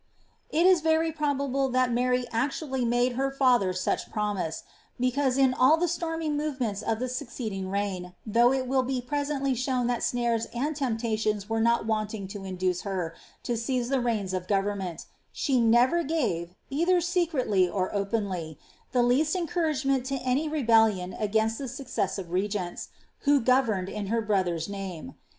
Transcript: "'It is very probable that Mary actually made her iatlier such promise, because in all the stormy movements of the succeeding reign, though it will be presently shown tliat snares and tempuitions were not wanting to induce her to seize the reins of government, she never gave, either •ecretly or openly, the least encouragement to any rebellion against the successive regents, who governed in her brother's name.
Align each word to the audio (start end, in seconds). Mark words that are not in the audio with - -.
"'It 0.49 0.65
is 0.65 0.81
very 0.81 1.11
probable 1.11 1.69
that 1.69 1.91
Mary 1.91 2.25
actually 2.31 2.83
made 2.83 3.11
her 3.11 3.29
iatlier 3.31 3.77
such 3.77 4.09
promise, 4.11 4.63
because 4.99 5.37
in 5.37 5.53
all 5.53 5.77
the 5.77 5.87
stormy 5.87 6.27
movements 6.27 6.81
of 6.81 6.97
the 6.97 7.07
succeeding 7.07 7.69
reign, 7.69 8.15
though 8.25 8.51
it 8.51 8.65
will 8.65 8.81
be 8.81 8.99
presently 8.99 9.53
shown 9.53 9.85
tliat 9.87 10.01
snares 10.01 10.47
and 10.55 10.75
tempuitions 10.75 11.49
were 11.49 11.61
not 11.61 11.85
wanting 11.85 12.27
to 12.29 12.43
induce 12.43 12.81
her 12.81 13.13
to 13.43 13.55
seize 13.55 13.89
the 13.89 14.01
reins 14.01 14.33
of 14.33 14.47
government, 14.47 15.05
she 15.31 15.61
never 15.61 16.01
gave, 16.01 16.55
either 16.71 16.97
•ecretly 16.97 17.71
or 17.71 17.93
openly, 17.93 18.57
the 18.93 19.03
least 19.03 19.35
encouragement 19.35 20.03
to 20.07 20.15
any 20.15 20.49
rebellion 20.49 21.13
against 21.19 21.59
the 21.59 21.67
successive 21.67 22.31
regents, 22.31 22.89
who 23.19 23.39
governed 23.39 23.87
in 23.87 24.07
her 24.07 24.19
brother's 24.23 24.67
name. 24.67 25.13